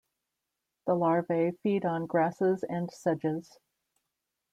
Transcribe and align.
The 0.87 0.95
larvae 0.95 1.51
feed 1.61 1.85
on 1.85 2.07
grasses 2.07 2.63
and 2.63 2.89
sedges. 2.89 3.59